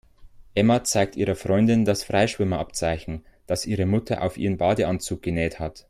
Emma 0.55 0.83
zeigt 0.83 1.15
ihrer 1.15 1.35
Freundin 1.35 1.85
das 1.85 2.03
Freischwimmer-Abzeichen, 2.03 3.23
das 3.45 3.67
ihre 3.67 3.85
Mutter 3.85 4.23
auf 4.23 4.35
ihren 4.35 4.57
Badeanzug 4.57 5.21
genäht 5.21 5.59
hat. 5.59 5.79